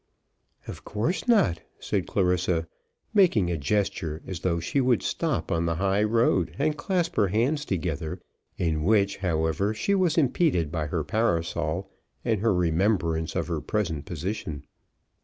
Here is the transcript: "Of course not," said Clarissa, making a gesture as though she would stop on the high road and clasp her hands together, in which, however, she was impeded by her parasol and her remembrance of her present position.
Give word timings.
"Of 0.67 0.83
course 0.83 1.27
not," 1.27 1.61
said 1.79 2.07
Clarissa, 2.07 2.67
making 3.13 3.51
a 3.51 3.55
gesture 3.57 4.23
as 4.25 4.39
though 4.39 4.59
she 4.59 4.81
would 4.81 5.03
stop 5.03 5.51
on 5.51 5.67
the 5.67 5.75
high 5.75 6.01
road 6.01 6.55
and 6.57 6.75
clasp 6.75 7.17
her 7.17 7.27
hands 7.27 7.65
together, 7.65 8.19
in 8.57 8.83
which, 8.83 9.17
however, 9.17 9.75
she 9.75 9.93
was 9.93 10.17
impeded 10.17 10.71
by 10.71 10.87
her 10.87 11.03
parasol 11.03 11.91
and 12.25 12.39
her 12.41 12.51
remembrance 12.51 13.35
of 13.35 13.45
her 13.47 13.61
present 13.61 14.05
position. 14.05 14.65